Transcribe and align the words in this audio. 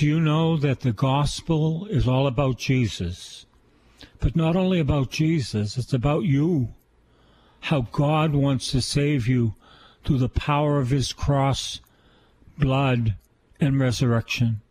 Do 0.00 0.06
you 0.06 0.18
know 0.18 0.56
that 0.56 0.80
the 0.80 0.94
gospel 0.94 1.84
is 1.84 2.08
all 2.08 2.26
about 2.26 2.56
Jesus? 2.56 3.44
But 4.18 4.34
not 4.34 4.56
only 4.56 4.80
about 4.80 5.10
Jesus, 5.10 5.76
it's 5.76 5.92
about 5.92 6.24
you. 6.24 6.68
How 7.60 7.82
God 7.82 8.34
wants 8.34 8.70
to 8.70 8.80
save 8.80 9.28
you 9.28 9.56
through 10.02 10.16
the 10.16 10.30
power 10.30 10.78
of 10.78 10.88
his 10.88 11.12
cross, 11.12 11.80
blood, 12.56 13.16
and 13.60 13.78
resurrection. 13.78 14.62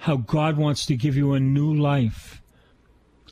How 0.00 0.16
God 0.16 0.56
wants 0.56 0.86
to 0.86 0.96
give 0.96 1.14
you 1.14 1.34
a 1.34 1.38
new 1.38 1.72
life. 1.72 2.42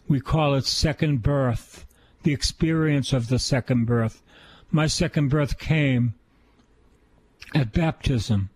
We 0.06 0.20
call 0.20 0.54
it 0.54 0.64
second 0.64 1.24
birth, 1.24 1.86
the 2.22 2.32
experience 2.32 3.12
of 3.12 3.26
the 3.26 3.40
second 3.40 3.86
birth. 3.86 4.22
My 4.70 4.86
second 4.86 5.30
birth 5.30 5.58
came 5.58 6.14
at 7.52 7.72
baptism. 7.72 8.50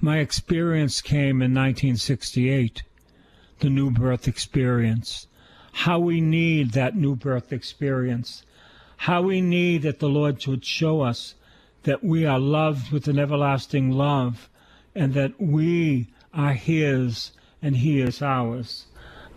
My 0.00 0.18
experience 0.18 1.00
came 1.00 1.40
in 1.40 1.54
1968, 1.54 2.82
the 3.60 3.70
new 3.70 3.90
birth 3.90 4.28
experience. 4.28 5.26
How 5.72 5.98
we 5.98 6.20
need 6.20 6.72
that 6.72 6.96
new 6.96 7.16
birth 7.16 7.52
experience. 7.52 8.42
How 8.98 9.22
we 9.22 9.40
need 9.40 9.82
that 9.82 9.98
the 9.98 10.08
Lord 10.08 10.46
would 10.46 10.64
show 10.64 11.00
us 11.00 11.34
that 11.84 12.04
we 12.04 12.26
are 12.26 12.38
loved 12.38 12.92
with 12.92 13.08
an 13.08 13.18
everlasting 13.18 13.90
love 13.90 14.50
and 14.94 15.14
that 15.14 15.40
we 15.40 16.08
are 16.34 16.52
His 16.52 17.32
and 17.62 17.78
He 17.78 18.00
is 18.00 18.20
ours. 18.20 18.86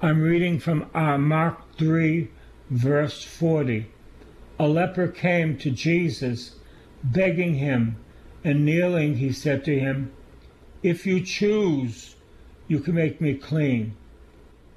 I'm 0.02 0.22
reading 0.22 0.60
from 0.60 0.90
uh, 0.94 1.18
Mark 1.18 1.78
3, 1.78 2.30
verse 2.70 3.24
40. 3.24 3.88
A 4.60 4.68
leper 4.68 5.08
came 5.08 5.58
to 5.58 5.72
Jesus, 5.72 6.56
begging 7.04 7.56
him 7.56 7.96
and 8.44 8.66
kneeling, 8.66 9.16
he 9.16 9.32
said 9.32 9.64
to 9.66 9.80
him, 9.80 10.12
If 10.82 11.06
you 11.06 11.22
choose, 11.22 12.16
you 12.68 12.80
can 12.80 12.96
make 12.96 13.20
me 13.20 13.34
clean. 13.34 13.96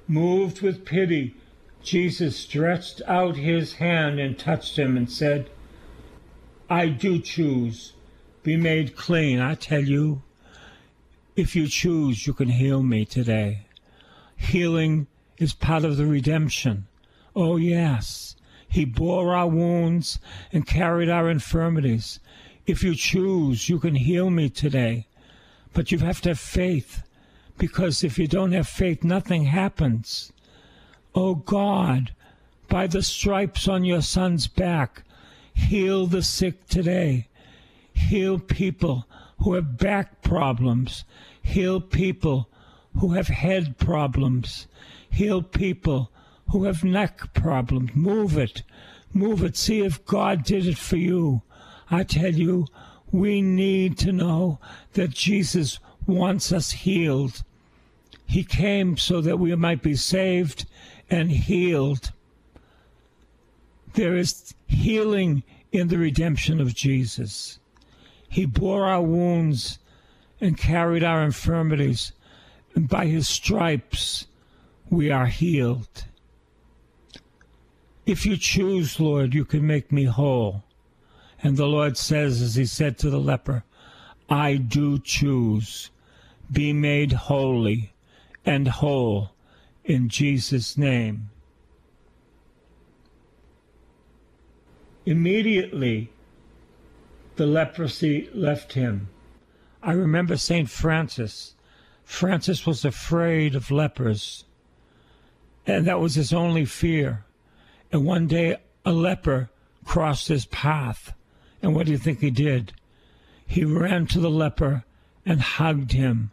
Moved 0.07 0.61
with 0.61 0.83
pity, 0.83 1.35
Jesus 1.81 2.37
stretched 2.37 3.01
out 3.07 3.37
his 3.37 3.73
hand 3.73 4.19
and 4.19 4.37
touched 4.37 4.77
him 4.77 4.97
and 4.97 5.09
said, 5.09 5.49
I 6.69 6.87
do 6.87 7.19
choose. 7.19 7.93
Be 8.41 8.57
made 8.57 8.95
clean. 8.95 9.39
I 9.39 9.55
tell 9.55 9.83
you, 9.83 10.23
if 11.35 11.55
you 11.55 11.67
choose, 11.67 12.27
you 12.27 12.33
can 12.33 12.49
heal 12.49 12.83
me 12.83 13.05
today. 13.05 13.67
Healing 14.35 15.07
is 15.37 15.53
part 15.53 15.85
of 15.85 15.97
the 15.97 16.05
redemption. 16.05 16.87
Oh, 17.35 17.55
yes. 17.55 18.35
He 18.67 18.85
bore 18.85 19.35
our 19.35 19.47
wounds 19.47 20.19
and 20.51 20.67
carried 20.67 21.09
our 21.09 21.29
infirmities. 21.29 22.19
If 22.65 22.83
you 22.83 22.95
choose, 22.95 23.69
you 23.69 23.79
can 23.79 23.95
heal 23.95 24.29
me 24.29 24.49
today. 24.49 25.07
But 25.73 25.91
you 25.91 25.99
have 25.99 26.21
to 26.21 26.29
have 26.29 26.39
faith, 26.39 27.03
because 27.57 28.03
if 28.03 28.17
you 28.19 28.27
don't 28.27 28.51
have 28.51 28.67
faith, 28.67 29.03
nothing 29.03 29.45
happens. 29.45 30.31
Oh 31.15 31.35
God, 31.35 32.13
by 32.67 32.87
the 32.87 33.03
stripes 33.03 33.67
on 33.67 33.83
your 33.83 34.01
son's 34.01 34.47
back, 34.47 35.03
heal 35.53 36.07
the 36.07 36.21
sick 36.23 36.67
today. 36.67 37.27
Heal 37.93 38.39
people 38.39 39.05
who 39.39 39.53
have 39.53 39.77
back 39.77 40.21
problems. 40.21 41.03
Heal 41.41 41.81
people 41.81 42.49
who 42.99 43.13
have 43.13 43.27
head 43.27 43.77
problems. 43.77 44.67
Heal 45.09 45.41
people 45.41 46.11
who 46.51 46.63
have 46.63 46.83
neck 46.83 47.33
problems. 47.33 47.95
Move 47.95 48.37
it. 48.37 48.63
Move 49.13 49.43
it. 49.43 49.55
See 49.55 49.81
if 49.81 50.03
God 50.05 50.43
did 50.43 50.65
it 50.65 50.77
for 50.77 50.97
you. 50.97 51.41
I 51.91 52.03
tell 52.03 52.33
you, 52.33 52.67
we 53.13 53.43
need 53.43 53.95
to 53.99 54.11
know 54.11 54.59
that 54.93 55.11
Jesus 55.11 55.79
wants 56.07 56.51
us 56.51 56.71
healed. 56.71 57.43
He 58.25 58.43
came 58.43 58.97
so 58.97 59.21
that 59.21 59.37
we 59.37 59.55
might 59.55 59.83
be 59.83 59.95
saved 59.95 60.65
and 61.09 61.31
healed. 61.31 62.11
There 63.93 64.17
is 64.17 64.55
healing 64.67 65.43
in 65.71 65.89
the 65.89 65.99
redemption 65.99 66.59
of 66.59 66.73
Jesus. 66.73 67.59
He 68.27 68.47
bore 68.47 68.85
our 68.85 69.03
wounds 69.03 69.77
and 70.41 70.57
carried 70.57 71.03
our 71.03 71.23
infirmities, 71.23 72.13
and 72.73 72.89
by 72.89 73.05
his 73.05 73.29
stripes 73.29 74.25
we 74.89 75.11
are 75.11 75.27
healed. 75.27 76.05
If 78.07 78.25
you 78.25 78.37
choose, 78.37 78.99
Lord, 78.99 79.35
you 79.35 79.45
can 79.45 79.65
make 79.67 79.91
me 79.91 80.05
whole. 80.05 80.63
And 81.43 81.57
the 81.57 81.67
Lord 81.67 81.97
says, 81.97 82.41
as 82.41 82.55
he 82.55 82.65
said 82.65 82.97
to 82.99 83.09
the 83.09 83.19
leper, 83.19 83.65
I 84.29 84.55
do 84.55 84.97
choose. 84.97 85.91
Be 86.49 86.71
made 86.71 87.11
holy 87.11 87.93
and 88.45 88.69
whole 88.69 89.31
in 89.83 90.07
Jesus' 90.07 90.77
name. 90.77 91.29
Immediately, 95.05 96.09
the 97.35 97.45
leprosy 97.45 98.29
left 98.33 98.71
him. 98.71 99.09
I 99.81 99.91
remember 99.91 100.37
St. 100.37 100.69
Francis. 100.69 101.55
Francis 102.05 102.65
was 102.65 102.85
afraid 102.85 103.53
of 103.53 103.69
lepers, 103.69 104.45
and 105.67 105.85
that 105.87 105.99
was 105.99 106.15
his 106.15 106.31
only 106.31 106.63
fear. 106.63 107.25
And 107.91 108.05
one 108.05 108.27
day, 108.27 108.57
a 108.85 108.93
leper 108.93 109.49
crossed 109.83 110.29
his 110.29 110.45
path 110.45 111.13
and 111.63 111.73
what 111.73 111.85
do 111.85 111.93
you 111.93 111.97
think 111.97 112.19
he 112.19 112.29
did? 112.29 112.73
He 113.47 113.63
ran 113.63 114.05
to 114.07 114.19
the 114.19 114.29
leper 114.29 114.83
and 115.25 115.39
hugged 115.39 115.93
him. 115.93 116.31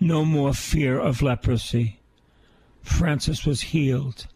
No 0.00 0.24
more 0.24 0.52
fear 0.52 0.98
of 0.98 1.22
leprosy. 1.22 2.00
Francis 2.82 3.46
was 3.46 3.60
healed. 3.72 4.26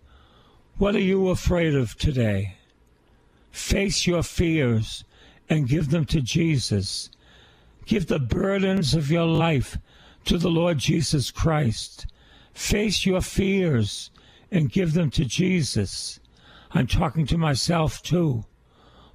What 0.78 0.94
are 0.94 1.00
you 1.00 1.28
afraid 1.28 1.74
of 1.74 1.98
today? 1.98 2.56
Face 3.50 4.06
your 4.06 4.22
fears 4.22 5.02
and 5.48 5.68
give 5.68 5.90
them 5.90 6.04
to 6.06 6.20
Jesus. 6.20 7.10
Give 7.84 8.06
the 8.06 8.20
burdens 8.20 8.94
of 8.94 9.10
your 9.10 9.26
life 9.26 9.76
to 10.26 10.38
the 10.38 10.50
Lord 10.50 10.78
Jesus 10.78 11.32
Christ. 11.32 12.06
Face 12.54 13.04
your 13.04 13.22
fears 13.22 14.10
and 14.52 14.70
give 14.70 14.92
them 14.92 15.10
to 15.10 15.24
Jesus. 15.24 16.20
I'm 16.70 16.86
talking 16.86 17.26
to 17.26 17.36
myself 17.38 18.00
too. 18.02 18.44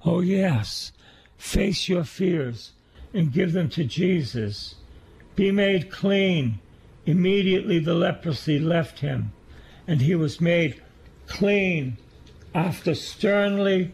Oh, 0.04 0.20
yes. 0.20 0.92
Face 1.38 1.88
your 1.88 2.04
fears 2.04 2.72
and 3.12 3.32
give 3.32 3.52
them 3.52 3.68
to 3.70 3.84
Jesus. 3.84 4.74
Be 5.36 5.50
made 5.50 5.90
clean. 5.90 6.60
Immediately 7.06 7.78
the 7.80 7.94
leprosy 7.94 8.58
left 8.58 9.00
him, 9.00 9.32
and 9.86 10.00
he 10.00 10.14
was 10.14 10.40
made 10.40 10.82
clean. 11.26 11.98
After 12.54 12.94
sternly 12.94 13.92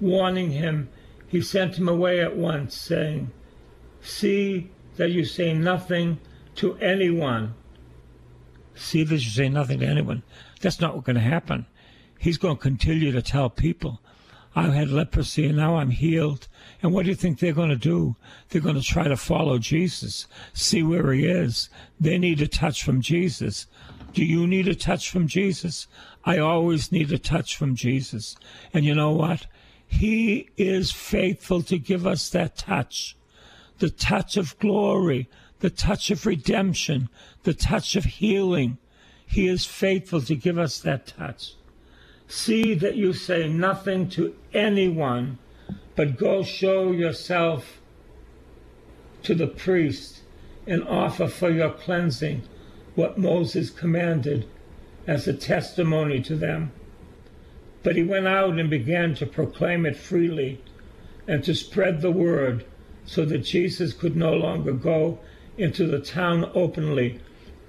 warning 0.00 0.50
him, 0.50 0.88
he 1.26 1.42
sent 1.42 1.76
him 1.76 1.88
away 1.88 2.20
at 2.20 2.36
once, 2.36 2.74
saying, 2.74 3.30
See 4.00 4.70
that 4.96 5.10
you 5.10 5.24
say 5.24 5.52
nothing 5.52 6.18
to 6.56 6.76
anyone. 6.76 7.54
See 8.74 9.02
that 9.04 9.14
you 9.14 9.30
say 9.30 9.48
nothing 9.48 9.80
to 9.80 9.86
anyone. 9.86 10.22
That's 10.60 10.80
not 10.80 10.94
what's 10.94 11.06
going 11.06 11.16
to 11.16 11.22
happen. 11.22 11.66
He's 12.18 12.38
going 12.38 12.56
to 12.56 12.62
continue 12.62 13.12
to 13.12 13.22
tell 13.22 13.50
people 13.50 14.00
I 14.58 14.70
had 14.70 14.90
leprosy 14.90 15.46
and 15.46 15.56
now 15.56 15.76
I'm 15.76 15.90
healed. 15.90 16.48
And 16.82 16.92
what 16.92 17.04
do 17.04 17.10
you 17.10 17.14
think 17.14 17.38
they're 17.38 17.52
going 17.52 17.68
to 17.68 17.76
do? 17.76 18.16
They're 18.48 18.60
going 18.60 18.74
to 18.74 18.82
try 18.82 19.06
to 19.06 19.16
follow 19.16 19.58
Jesus, 19.58 20.26
see 20.52 20.82
where 20.82 21.12
he 21.12 21.26
is. 21.26 21.70
They 22.00 22.18
need 22.18 22.42
a 22.42 22.48
touch 22.48 22.82
from 22.82 23.00
Jesus. 23.00 23.68
Do 24.12 24.24
you 24.24 24.48
need 24.48 24.66
a 24.66 24.74
touch 24.74 25.10
from 25.10 25.28
Jesus? 25.28 25.86
I 26.24 26.38
always 26.38 26.90
need 26.90 27.12
a 27.12 27.18
touch 27.18 27.56
from 27.56 27.76
Jesus. 27.76 28.36
And 28.74 28.84
you 28.84 28.96
know 28.96 29.12
what? 29.12 29.46
He 29.86 30.48
is 30.56 30.90
faithful 30.90 31.62
to 31.62 31.78
give 31.78 32.04
us 32.04 32.28
that 32.30 32.56
touch. 32.56 33.16
The 33.78 33.90
touch 33.90 34.36
of 34.36 34.58
glory, 34.58 35.28
the 35.60 35.70
touch 35.70 36.10
of 36.10 36.26
redemption, 36.26 37.08
the 37.44 37.54
touch 37.54 37.94
of 37.94 38.04
healing. 38.04 38.78
He 39.24 39.46
is 39.46 39.64
faithful 39.64 40.20
to 40.22 40.34
give 40.34 40.58
us 40.58 40.80
that 40.80 41.06
touch. 41.06 41.54
See 42.30 42.74
that 42.74 42.94
you 42.94 43.14
say 43.14 43.48
nothing 43.48 44.10
to 44.10 44.34
anyone, 44.52 45.38
but 45.96 46.18
go 46.18 46.42
show 46.42 46.92
yourself 46.92 47.80
to 49.22 49.34
the 49.34 49.46
priest 49.46 50.20
and 50.66 50.86
offer 50.86 51.26
for 51.26 51.50
your 51.50 51.70
cleansing 51.70 52.42
what 52.94 53.16
Moses 53.16 53.70
commanded 53.70 54.46
as 55.06 55.26
a 55.26 55.32
testimony 55.32 56.20
to 56.20 56.36
them. 56.36 56.70
But 57.82 57.96
he 57.96 58.02
went 58.02 58.26
out 58.26 58.58
and 58.58 58.68
began 58.68 59.14
to 59.14 59.26
proclaim 59.26 59.86
it 59.86 59.96
freely 59.96 60.60
and 61.26 61.42
to 61.44 61.54
spread 61.54 62.02
the 62.02 62.10
word 62.10 62.66
so 63.06 63.24
that 63.24 63.38
Jesus 63.38 63.94
could 63.94 64.16
no 64.16 64.34
longer 64.34 64.72
go 64.72 65.18
into 65.56 65.86
the 65.86 65.98
town 65.98 66.50
openly, 66.54 67.20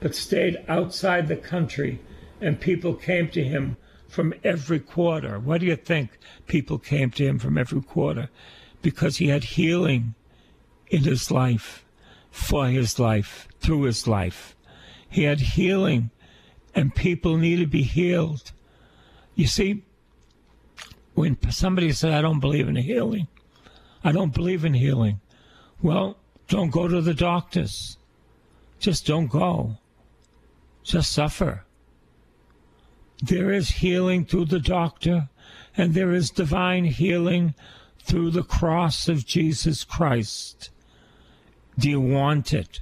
but 0.02 0.16
stayed 0.16 0.58
outside 0.68 1.30
the 1.30 1.38
country, 1.38 2.00
and 2.42 2.60
people 2.60 2.94
came 2.94 3.30
to 3.30 3.44
him 3.44 3.78
from 4.10 4.34
every 4.44 4.80
quarter. 4.80 5.40
What 5.40 5.62
do 5.62 5.68
you 5.68 5.76
think 5.76 6.18
people 6.48 6.80
came 6.80 7.12
to 7.12 7.26
him 7.26 7.40
from 7.40 7.58
every 7.58 7.82
quarter? 7.82 8.30
Because 8.82 9.18
he 9.18 9.28
had 9.28 9.44
healing 9.44 10.16
in 10.88 11.04
his 11.04 11.30
life, 11.32 11.86
for 12.32 12.68
his 12.68 13.00
life, 13.00 13.48
through 13.60 13.84
his 13.84 14.08
life. 14.08 14.56
He 15.10 15.24
had 15.24 15.40
healing, 15.40 16.10
and 16.76 16.94
people 16.94 17.38
needed 17.38 17.66
to 17.66 17.68
be 17.68 17.84
healed. 17.84 18.52
You 19.36 19.48
see, 19.48 19.84
when 21.14 21.38
somebody 21.52 21.92
said, 21.92 22.14
I 22.14 22.22
don't 22.22 22.40
believe 22.40 22.68
in 22.68 22.76
healing, 22.76 23.28
I 24.04 24.12
don't 24.12 24.34
believe 24.34 24.66
in 24.66 24.74
healing, 24.74 25.20
well, 25.82 26.18
don't 26.48 26.72
go 26.72 26.88
to 26.88 27.02
the 27.02 27.14
doctors. 27.14 27.98
Just 28.80 29.06
don't 29.06 29.28
go. 29.28 29.78
Just 30.84 31.12
suffer. 31.12 31.66
There 33.22 33.52
is 33.52 33.70
healing 33.70 34.26
through 34.26 34.46
the 34.46 34.60
doctor, 34.60 35.30
and 35.76 35.94
there 35.94 36.14
is 36.14 36.30
divine 36.30 36.86
healing 36.86 37.54
through 38.02 38.32
the 38.32 38.44
cross 38.44 39.10
of 39.10 39.26
Jesus 39.26 39.84
Christ. 39.84 40.70
Do 41.78 41.90
you 41.90 42.02
want 42.02 42.54
it? 42.54 42.80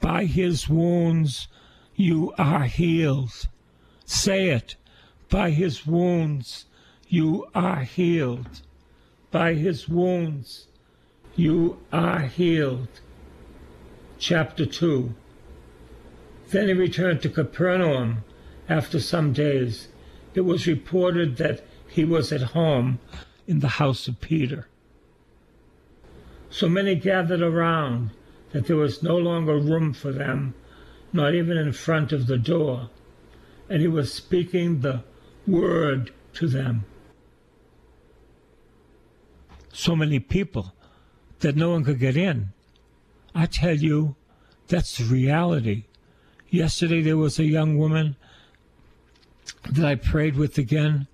By 0.00 0.24
his 0.24 0.68
wounds 0.68 1.48
you 1.96 2.32
are 2.38 2.64
healed. 2.64 3.48
Say 4.04 4.50
it. 4.50 4.76
By 5.28 5.50
his 5.50 5.86
wounds 5.86 6.66
you 7.08 7.48
are 7.54 7.82
healed. 7.82 8.62
By 9.30 9.54
his 9.54 9.88
wounds 9.88 10.68
you 11.34 11.78
are 11.92 12.20
healed. 12.20 12.88
Chapter 14.18 14.64
2 14.64 15.14
Then 16.50 16.68
he 16.68 16.74
returned 16.74 17.20
to 17.22 17.28
Capernaum 17.28 18.24
after 18.68 19.00
some 19.00 19.32
days. 19.32 19.88
It 20.34 20.42
was 20.42 20.66
reported 20.66 21.36
that 21.38 21.64
he 21.88 22.04
was 22.04 22.32
at 22.32 22.52
home 22.52 22.98
in 23.46 23.60
the 23.60 23.68
house 23.68 24.08
of 24.08 24.20
Peter. 24.20 24.68
So 26.50 26.68
many 26.68 26.94
gathered 26.94 27.42
around 27.42 28.10
that 28.52 28.66
there 28.66 28.76
was 28.76 29.02
no 29.02 29.16
longer 29.16 29.58
room 29.58 29.92
for 29.92 30.12
them, 30.12 30.54
not 31.12 31.34
even 31.34 31.56
in 31.56 31.72
front 31.72 32.12
of 32.12 32.26
the 32.26 32.38
door, 32.38 32.90
and 33.68 33.80
he 33.80 33.88
was 33.88 34.12
speaking 34.12 34.80
the 34.80 35.02
word 35.46 36.12
to 36.34 36.46
them. 36.46 36.84
So 39.72 39.94
many 39.94 40.18
people 40.18 40.74
that 41.40 41.56
no 41.56 41.70
one 41.70 41.84
could 41.84 42.00
get 42.00 42.16
in. 42.16 42.48
I 43.34 43.46
tell 43.46 43.76
you, 43.76 44.16
that's 44.66 45.00
reality. 45.00 45.84
Yesterday 46.50 47.02
there 47.02 47.16
was 47.16 47.38
a 47.38 47.44
young 47.44 47.78
woman 47.78 48.16
that 49.70 49.84
I 49.84 49.94
prayed 49.94 50.36
with 50.36 50.58
again 50.58 51.06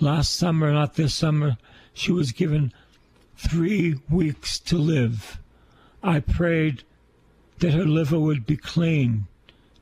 last 0.00 0.34
summer, 0.34 0.72
not 0.72 0.94
this 0.94 1.14
summer. 1.14 1.56
She 1.92 2.12
was 2.12 2.32
given 2.32 2.72
three 3.36 4.00
weeks 4.10 4.58
to 4.60 4.76
live. 4.76 5.38
I 6.02 6.20
prayed 6.20 6.84
that 7.58 7.74
her 7.74 7.84
liver 7.84 8.18
would 8.18 8.46
be 8.46 8.56
clean, 8.56 9.26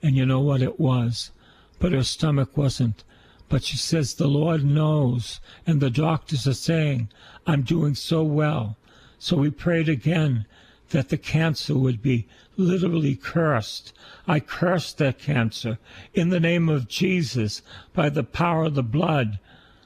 and 0.03 0.17
you 0.17 0.25
know 0.25 0.41
what 0.41 0.63
it 0.63 0.81
was, 0.81 1.31
but 1.79 1.93
her 1.93 2.03
stomach 2.03 2.57
wasn't. 2.57 3.05
But 3.49 3.65
she 3.65 3.77
says, 3.77 4.15
The 4.15 4.27
Lord 4.27 4.65
knows, 4.65 5.41
and 5.67 5.81
the 5.81 5.91
doctors 5.91 6.47
are 6.47 6.55
saying, 6.55 7.09
I'm 7.47 7.63
doing 7.63 7.95
so 7.95 8.23
well. 8.23 8.77
So 9.19 9.37
we 9.37 9.51
prayed 9.51 9.89
again 9.89 10.47
that 10.91 11.09
the 11.09 11.19
cancer 11.19 11.77
would 11.77 12.01
be 12.01 12.27
literally 12.57 13.17
cursed. 13.17 13.93
I 14.27 14.41
cursed 14.41 14.99
that 14.99 15.19
cancer 15.19 15.79
in 16.15 16.31
the 16.31 16.41
name 16.41 16.69
of 16.69 16.89
Jesus 16.89 17.63
by 17.93 18.09
the 18.09 18.25
power 18.25 18.65
of 18.65 18.75
the 18.75 18.83
blood. 18.83 19.39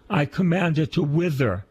I 0.09 0.25
command 0.25 0.79
it 0.79 0.93
to 0.93 1.03
wither 1.03 1.65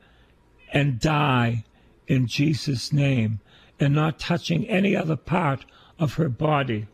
and 0.71 0.99
die 0.99 1.65
in 2.07 2.27
Jesus' 2.27 2.91
name 2.91 3.39
and 3.79 3.93
not 3.93 4.19
touching 4.19 4.67
any 4.67 4.95
other 4.95 5.15
part 5.15 5.65
of 5.97 6.15
her 6.15 6.29
body. 6.29 6.87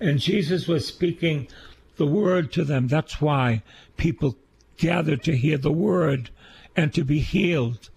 And 0.00 0.18
Jesus 0.18 0.68
was 0.68 0.86
speaking 0.86 1.48
the 1.96 2.06
word 2.06 2.52
to 2.52 2.64
them. 2.64 2.88
That's 2.88 3.20
why 3.20 3.62
people 3.96 4.36
gathered 4.76 5.22
to 5.24 5.36
hear 5.36 5.56
the 5.56 5.72
word 5.72 6.30
and 6.76 6.92
to 6.92 7.04
be 7.04 7.20
healed. 7.20 7.90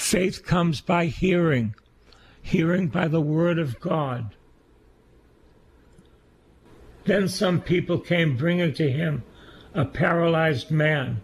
Faith 0.00 0.44
comes 0.44 0.80
by 0.80 1.06
hearing, 1.06 1.74
hearing 2.42 2.88
by 2.88 3.06
the 3.06 3.20
word 3.20 3.58
of 3.58 3.78
God. 3.78 4.34
Then 7.04 7.28
some 7.28 7.60
people 7.60 8.00
came 8.00 8.36
bringing 8.36 8.72
to 8.74 8.90
him 8.90 9.22
a 9.74 9.84
paralyzed 9.84 10.70
man, 10.70 11.20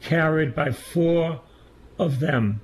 carried 0.00 0.54
by 0.54 0.70
four 0.70 1.42
of 1.98 2.20
them. 2.20 2.62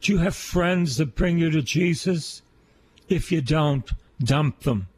Do 0.00 0.12
you 0.12 0.18
have 0.18 0.34
friends 0.34 0.96
that 0.96 1.14
bring 1.14 1.38
you 1.38 1.50
to 1.50 1.62
Jesus? 1.62 2.42
If 3.08 3.30
you 3.30 3.42
don't, 3.42 3.88
dump 4.18 4.60
them. 4.60 4.88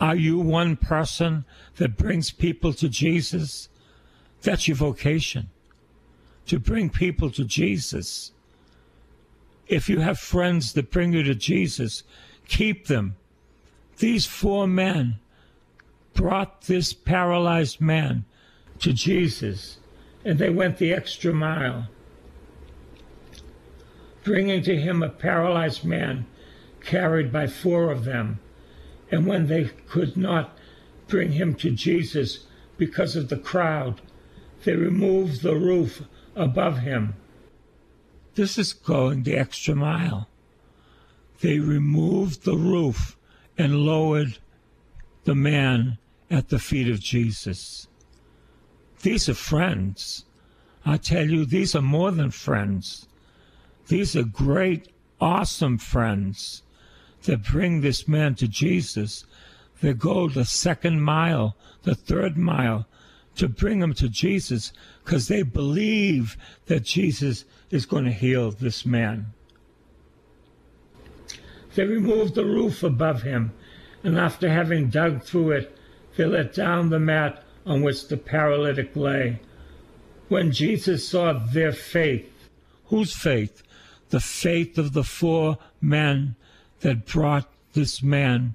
Are 0.00 0.16
you 0.16 0.38
one 0.38 0.76
person 0.76 1.44
that 1.76 1.98
brings 1.98 2.30
people 2.30 2.72
to 2.74 2.88
Jesus? 2.88 3.68
That's 4.42 4.68
your 4.68 4.76
vocation, 4.76 5.50
to 6.46 6.58
bring 6.58 6.90
people 6.90 7.30
to 7.30 7.44
Jesus. 7.44 8.32
If 9.66 9.88
you 9.88 10.00
have 10.00 10.18
friends 10.18 10.72
that 10.74 10.90
bring 10.90 11.12
you 11.12 11.22
to 11.22 11.34
Jesus, 11.34 12.02
keep 12.48 12.86
them. 12.86 13.16
These 13.98 14.26
four 14.26 14.66
men 14.66 15.18
brought 16.12 16.62
this 16.62 16.92
paralyzed 16.92 17.80
man 17.80 18.24
to 18.80 18.92
Jesus, 18.92 19.78
and 20.24 20.38
they 20.38 20.50
went 20.50 20.78
the 20.78 20.92
extra 20.92 21.32
mile, 21.32 21.88
bringing 24.22 24.62
to 24.62 24.76
him 24.76 25.02
a 25.02 25.08
paralyzed 25.08 25.84
man 25.84 26.26
carried 26.80 27.32
by 27.32 27.46
four 27.46 27.90
of 27.90 28.04
them. 28.04 28.38
And 29.10 29.26
when 29.26 29.46
they 29.46 29.70
could 29.86 30.16
not 30.16 30.56
bring 31.08 31.32
him 31.32 31.54
to 31.56 31.70
Jesus 31.70 32.46
because 32.76 33.16
of 33.16 33.28
the 33.28 33.36
crowd, 33.36 34.00
they 34.64 34.74
removed 34.74 35.42
the 35.42 35.54
roof 35.54 36.02
above 36.36 36.78
him. 36.78 37.14
This 38.34 38.58
is 38.58 38.72
going 38.72 39.22
the 39.22 39.36
extra 39.36 39.74
mile. 39.74 40.28
They 41.40 41.58
removed 41.58 42.44
the 42.44 42.56
roof 42.56 43.16
and 43.56 43.76
lowered 43.76 44.38
the 45.24 45.34
man 45.34 45.98
at 46.30 46.48
the 46.48 46.58
feet 46.58 46.88
of 46.88 47.00
Jesus. 47.00 47.86
These 49.02 49.28
are 49.28 49.34
friends. 49.34 50.24
I 50.84 50.96
tell 50.96 51.28
you, 51.28 51.44
these 51.44 51.74
are 51.74 51.82
more 51.82 52.10
than 52.10 52.30
friends. 52.30 53.06
These 53.88 54.16
are 54.16 54.24
great, 54.24 54.88
awesome 55.20 55.78
friends 55.78 56.62
that 57.24 57.44
bring 57.44 57.80
this 57.80 58.08
man 58.08 58.34
to 58.36 58.48
Jesus. 58.48 59.24
They 59.80 59.92
go 59.92 60.28
the 60.28 60.44
second 60.44 61.02
mile, 61.02 61.56
the 61.82 61.94
third 61.94 62.36
mile 62.36 62.86
to 63.36 63.48
bring 63.48 63.80
him 63.80 63.94
to 63.94 64.08
Jesus 64.08 64.72
because 65.04 65.28
they 65.28 65.42
believe 65.42 66.36
that 66.66 66.84
Jesus 66.84 67.44
is 67.70 67.86
going 67.86 68.04
to 68.04 68.12
heal 68.12 68.50
this 68.50 68.86
man. 68.86 69.26
They 71.74 71.84
removed 71.84 72.34
the 72.34 72.44
roof 72.44 72.82
above 72.82 73.22
him, 73.22 73.52
and 74.04 74.16
after 74.18 74.48
having 74.48 74.90
dug 74.90 75.24
through 75.24 75.52
it, 75.52 75.76
they 76.16 76.24
let 76.24 76.54
down 76.54 76.90
the 76.90 77.00
mat 77.00 77.42
on 77.66 77.82
which 77.82 78.06
the 78.08 78.16
paralytic 78.16 78.94
lay. 78.94 79.40
When 80.28 80.52
Jesus 80.52 81.08
saw 81.08 81.32
their 81.32 81.72
faith, 81.72 82.30
whose 82.86 83.14
faith? 83.14 83.62
The 84.10 84.20
faith 84.20 84.78
of 84.78 84.92
the 84.92 85.02
four 85.02 85.58
men 85.80 86.36
that 86.80 87.06
brought 87.06 87.50
this 87.72 88.02
man 88.02 88.54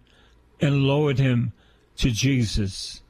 and 0.62 0.84
lowered 0.84 1.20
him 1.20 1.52
to 1.98 2.12
Jesus. 2.12 3.02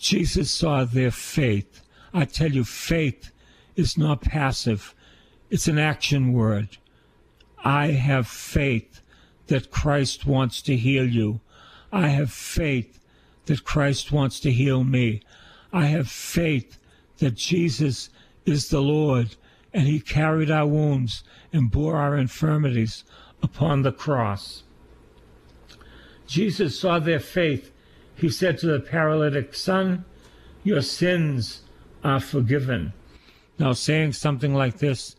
Jesus 0.00 0.50
saw 0.50 0.84
their 0.84 1.10
faith. 1.10 1.82
I 2.12 2.24
tell 2.24 2.52
you, 2.52 2.64
faith 2.64 3.32
is 3.76 3.98
not 3.98 4.22
passive, 4.22 4.94
it's 5.50 5.68
an 5.68 5.78
action 5.78 6.32
word. 6.32 6.78
I 7.64 7.88
have 7.88 8.26
faith 8.26 9.00
that 9.48 9.70
Christ 9.70 10.26
wants 10.26 10.62
to 10.62 10.76
heal 10.76 11.08
you. 11.08 11.40
I 11.92 12.08
have 12.08 12.30
faith 12.30 13.00
that 13.46 13.64
Christ 13.64 14.12
wants 14.12 14.40
to 14.40 14.52
heal 14.52 14.84
me. 14.84 15.22
I 15.72 15.86
have 15.86 16.08
faith 16.08 16.78
that 17.18 17.34
Jesus 17.34 18.10
is 18.44 18.68
the 18.68 18.80
Lord 18.80 19.36
and 19.72 19.86
he 19.86 20.00
carried 20.00 20.50
our 20.50 20.66
wounds 20.66 21.24
and 21.52 21.70
bore 21.70 21.96
our 21.96 22.16
infirmities 22.16 23.04
upon 23.42 23.82
the 23.82 23.92
cross. 23.92 24.62
Jesus 26.26 26.78
saw 26.78 26.98
their 26.98 27.20
faith. 27.20 27.72
He 28.18 28.28
said 28.30 28.58
to 28.58 28.66
the 28.66 28.80
paralytic, 28.80 29.54
Son, 29.54 30.04
your 30.64 30.82
sins 30.82 31.62
are 32.02 32.18
forgiven. 32.18 32.92
Now, 33.60 33.72
saying 33.72 34.14
something 34.14 34.52
like 34.52 34.78
this, 34.78 35.14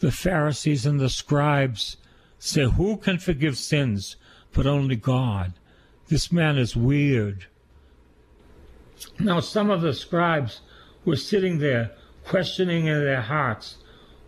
the 0.00 0.10
Pharisees 0.10 0.84
and 0.84 0.98
the 0.98 1.08
scribes 1.08 1.96
say, 2.40 2.64
Who 2.64 2.96
can 2.96 3.18
forgive 3.18 3.56
sins 3.56 4.16
but 4.52 4.66
only 4.66 4.96
God? 4.96 5.52
This 6.08 6.32
man 6.32 6.58
is 6.58 6.74
weird. 6.74 7.46
Now, 9.20 9.38
some 9.38 9.70
of 9.70 9.80
the 9.80 9.94
scribes 9.94 10.62
were 11.04 11.16
sitting 11.16 11.58
there, 11.58 11.92
questioning 12.24 12.86
in 12.86 13.04
their 13.04 13.22
hearts, 13.22 13.76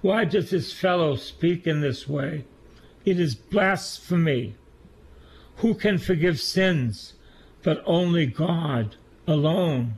Why 0.03 0.25
does 0.25 0.51
this 0.51 0.73
fellow 0.73 1.17
speak 1.17 1.67
in 1.67 1.81
this 1.81 2.09
way? 2.09 2.45
It 3.05 3.19
is 3.19 3.35
blasphemy. 3.35 4.55
Who 5.57 5.75
can 5.75 5.99
forgive 5.99 6.41
sins 6.41 7.15
but 7.63 7.83
only 7.87 8.27
God 8.27 8.97
alone? 9.27 9.95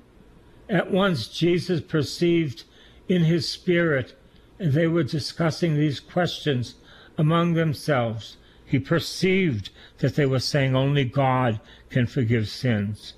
At 0.68 0.90
once 0.90 1.26
Jesus 1.26 1.80
perceived 1.80 2.64
in 3.08 3.24
his 3.24 3.48
spirit, 3.48 4.14
and 4.58 4.72
they 4.72 4.86
were 4.86 5.02
discussing 5.02 5.74
these 5.74 6.00
questions 6.00 6.76
among 7.18 7.54
themselves. 7.54 8.36
He 8.64 8.78
perceived 8.78 9.70
that 9.98 10.14
they 10.14 10.26
were 10.26 10.38
saying 10.38 10.76
only 10.76 11.04
God 11.04 11.60
can 11.88 12.06
forgive 12.06 12.48
sins. 12.48 13.14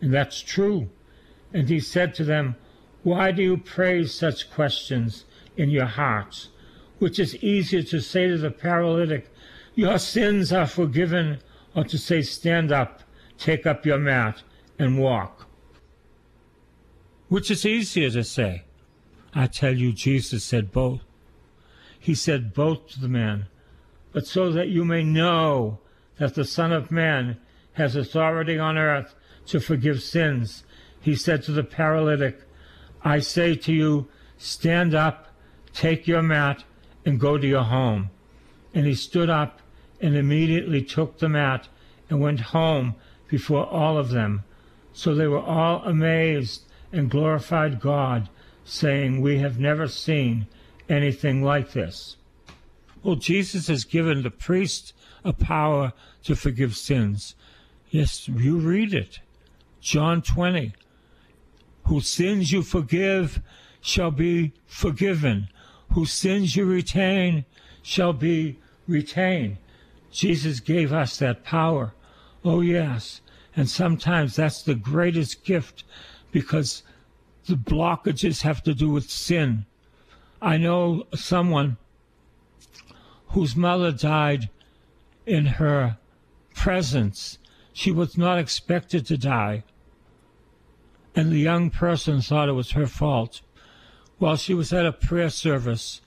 And 0.00 0.12
that's 0.12 0.40
true. 0.40 0.88
And 1.52 1.68
he 1.68 1.78
said 1.78 2.14
to 2.16 2.24
them, 2.24 2.56
Why 3.02 3.30
do 3.30 3.42
you 3.42 3.56
praise 3.56 4.12
such 4.12 4.50
questions 4.50 5.24
in 5.56 5.70
your 5.70 5.86
hearts? 5.86 6.48
Which 6.98 7.18
is 7.18 7.36
easier 7.36 7.82
to 7.84 8.00
say 8.00 8.26
to 8.28 8.36
the 8.36 8.50
paralytic, 8.50 9.32
Your 9.74 9.98
sins 9.98 10.52
are 10.52 10.66
forgiven, 10.66 11.38
or 11.74 11.84
to 11.84 11.98
say, 11.98 12.22
Stand 12.22 12.72
up, 12.72 13.02
take 13.38 13.66
up 13.66 13.84
your 13.84 13.98
mat, 13.98 14.42
and 14.78 14.98
walk. 14.98 15.46
Which 17.28 17.50
is 17.50 17.66
easier 17.66 18.10
to 18.10 18.24
say? 18.24 18.64
I 19.34 19.46
tell 19.46 19.74
you, 19.74 19.92
Jesus 19.92 20.44
said 20.44 20.72
both. 20.72 21.00
He 21.98 22.14
said 22.14 22.54
both 22.54 22.88
to 22.90 23.00
the 23.00 23.08
man, 23.08 23.46
but 24.12 24.26
so 24.26 24.52
that 24.52 24.68
you 24.68 24.84
may 24.84 25.02
know 25.02 25.80
that 26.18 26.34
the 26.34 26.44
Son 26.44 26.72
of 26.72 26.90
Man 26.90 27.36
has 27.72 27.96
authority 27.96 28.58
on 28.58 28.78
earth 28.78 29.14
to 29.46 29.60
forgive 29.60 30.02
sins. 30.02 30.64
He 31.00 31.14
said 31.14 31.42
to 31.44 31.52
the 31.52 31.64
paralytic, 31.64 32.42
I 33.02 33.18
say 33.18 33.54
to 33.56 33.72
you, 33.72 34.08
stand 34.38 34.94
up, 34.94 35.28
take 35.72 36.06
your 36.06 36.22
mat, 36.22 36.64
and 37.04 37.20
go 37.20 37.38
to 37.38 37.46
your 37.46 37.64
home. 37.64 38.10
And 38.72 38.86
he 38.86 38.94
stood 38.94 39.28
up 39.28 39.60
and 40.00 40.16
immediately 40.16 40.82
took 40.82 41.18
the 41.18 41.28
mat 41.28 41.68
and 42.08 42.20
went 42.20 42.40
home 42.40 42.94
before 43.28 43.66
all 43.66 43.98
of 43.98 44.10
them. 44.10 44.42
So 44.92 45.14
they 45.14 45.26
were 45.26 45.40
all 45.40 45.82
amazed 45.84 46.62
and 46.92 47.10
glorified 47.10 47.80
God, 47.80 48.28
saying, 48.64 49.20
We 49.20 49.38
have 49.38 49.58
never 49.58 49.88
seen 49.88 50.46
anything 50.88 51.42
like 51.42 51.72
this. 51.72 52.16
Well, 53.02 53.16
Jesus 53.16 53.68
has 53.68 53.84
given 53.84 54.22
the 54.22 54.30
priest 54.30 54.92
a 55.24 55.32
power 55.32 55.92
to 56.24 56.34
forgive 56.34 56.76
sins. 56.76 57.34
Yes, 57.90 58.28
you 58.28 58.56
read 58.58 58.94
it. 58.94 59.20
John 59.80 60.22
20. 60.22 60.72
Whose 61.84 62.08
sins 62.08 62.50
you 62.50 62.62
forgive 62.62 63.40
shall 63.80 64.10
be 64.10 64.52
forgiven. 64.66 65.48
Whose 65.92 66.12
sins 66.12 66.56
you 66.56 66.64
retain 66.64 67.44
shall 67.82 68.12
be 68.12 68.58
retained. 68.88 69.58
Jesus 70.10 70.60
gave 70.60 70.92
us 70.92 71.18
that 71.18 71.44
power. 71.44 71.92
Oh, 72.46 72.60
yes. 72.60 73.22
And 73.56 73.68
sometimes 73.68 74.36
that's 74.36 74.62
the 74.62 74.76
greatest 74.76 75.44
gift 75.44 75.82
because 76.30 76.84
the 77.46 77.56
blockages 77.56 78.42
have 78.42 78.62
to 78.62 78.72
do 78.72 78.88
with 78.88 79.10
sin. 79.10 79.66
I 80.40 80.56
know 80.56 81.08
someone 81.12 81.76
whose 83.30 83.56
mother 83.56 83.90
died 83.90 84.48
in 85.26 85.46
her 85.46 85.98
presence. 86.54 87.38
She 87.72 87.90
was 87.90 88.16
not 88.16 88.38
expected 88.38 89.06
to 89.06 89.18
die. 89.18 89.64
And 91.16 91.32
the 91.32 91.38
young 91.38 91.70
person 91.70 92.20
thought 92.20 92.48
it 92.48 92.52
was 92.52 92.72
her 92.72 92.86
fault. 92.86 93.40
While 94.18 94.36
she 94.36 94.54
was 94.54 94.72
at 94.72 94.86
a 94.86 94.92
prayer 94.92 95.30
service, 95.30 96.00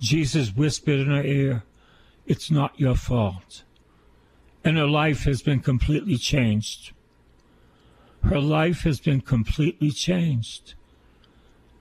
Jesus 0.00 0.54
whispered 0.54 1.00
in 1.00 1.06
her 1.06 1.24
ear, 1.24 1.62
It's 2.26 2.50
not 2.50 2.78
your 2.78 2.94
fault. 2.94 3.62
And 4.68 4.76
her 4.76 4.86
life 4.86 5.24
has 5.24 5.40
been 5.40 5.60
completely 5.60 6.18
changed. 6.18 6.92
Her 8.24 8.38
life 8.38 8.82
has 8.82 9.00
been 9.00 9.22
completely 9.22 9.90
changed. 9.90 10.74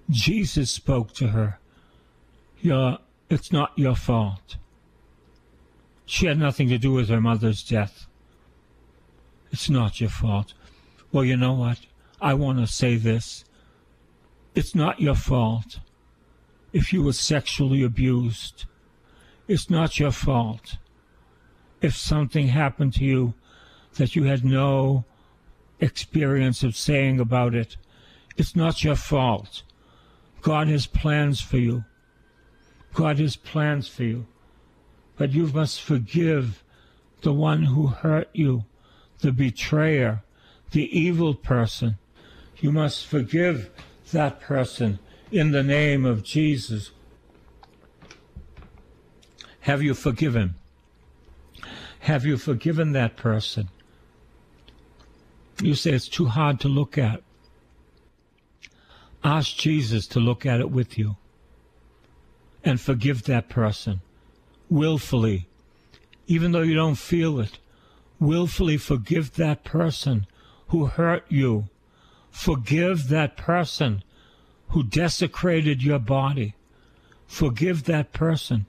Jesus 0.10 0.72
spoke 0.72 1.13
to 1.15 1.27
her. 1.27 1.60
Your, 2.62 3.00
it's 3.29 3.51
not 3.51 3.77
your 3.77 3.94
fault. 3.94 4.56
She 6.06 6.27
had 6.27 6.39
nothing 6.39 6.70
to 6.70 6.77
do 6.77 6.94
with 6.94 7.10
her 7.10 7.20
mother's 7.20 7.62
death. 7.62 8.08
It's 9.51 9.70
not 9.70 10.00
your 10.00 10.10
fault. 10.10 10.53
Well, 11.12 11.25
you 11.25 11.36
know 11.36 11.56
what? 11.56 11.79
I 12.22 12.36
want 12.36 12.60
to 12.60 12.67
say 12.67 12.96
this. 12.96 13.44
It's 14.56 14.74
not 14.74 15.01
your 15.01 15.15
fault 15.15 15.82
if 16.72 16.94
you 16.94 17.03
were 17.03 17.12
sexually 17.12 17.84
abused. 17.84 18.63
It's 19.46 19.70
not 19.70 20.00
your 20.00 20.12
fault 20.12 20.77
if 21.81 21.96
something 21.96 22.48
happened 22.48 22.93
to 22.96 23.03
you 23.03 23.34
that 23.96 24.15
you 24.15 24.24
had 24.24 24.43
no 24.43 25.05
experience 25.79 26.63
of 26.63 26.75
saying 26.75 27.19
about 27.19 27.53
it. 27.53 27.77
It's 28.36 28.55
not 28.55 28.84
your 28.84 28.96
fault. 28.96 29.63
God 30.41 30.67
has 30.67 30.88
plans 30.88 31.41
for 31.41 31.57
you. 31.57 31.84
God 32.93 33.19
has 33.19 33.36
plans 33.36 33.88
for 33.88 34.03
you 34.03 34.27
but 35.17 35.34
you 35.34 35.48
must 35.48 35.81
forgive 35.81 36.63
the 37.22 37.34
one 37.34 37.63
who 37.63 37.88
hurt 37.88 38.29
you, 38.34 38.65
the 39.19 39.31
betrayer, 39.31 40.24
the 40.72 40.98
evil 40.98 41.34
person. 41.34 41.98
You 42.57 42.72
must 42.72 43.05
forgive 43.05 43.72
that 44.12 44.39
person 44.39 45.00
in 45.31 45.51
the 45.51 45.63
name 45.63 46.05
of 46.05 46.24
Jesus. 46.24 46.91
Have 49.62 49.81
you 49.81 49.93
forgiven? 49.93 50.55
Have 52.08 52.26
you 52.26 52.38
forgiven 52.38 52.94
that 52.94 53.18
person? 53.18 53.68
You 55.62 55.74
say 55.74 55.92
it's 55.92 56.08
too 56.08 56.28
hard 56.28 56.58
to 56.62 56.70
look 56.70 56.98
at. 56.98 57.22
Ask 59.26 59.58
Jesus 59.58 60.08
to 60.08 60.22
look 60.22 60.46
at 60.46 60.62
it 60.62 60.72
with 60.72 60.98
you 60.98 61.18
and 62.64 62.80
forgive 62.80 63.24
that 63.24 63.50
person 63.50 64.00
willfully, 64.70 65.50
even 66.28 66.54
though 66.54 66.62
you 66.62 66.76
don't 66.76 66.96
feel 66.96 67.42
it, 67.42 67.60
willfully 68.22 68.78
forgive 68.78 69.34
that 69.34 69.66
person 69.66 70.28
who 70.70 70.86
hurt 70.86 71.26
you. 71.28 71.66
Forgive 72.32 73.10
that 73.10 73.36
person 73.36 74.02
who 74.70 74.82
desecrated 74.82 75.84
your 75.84 76.00
body. 76.00 76.56
Forgive 77.26 77.84
that 77.84 78.14
person. 78.14 78.66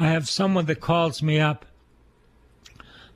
I 0.00 0.08
have 0.08 0.28
someone 0.28 0.66
that 0.66 0.80
calls 0.80 1.22
me 1.22 1.38
up. 1.38 1.64